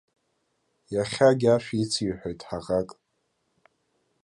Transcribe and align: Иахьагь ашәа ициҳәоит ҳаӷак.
Иахьагь 0.95 1.45
ашәа 1.55 1.75
ициҳәоит 1.83 2.39
ҳаӷак. 2.47 2.89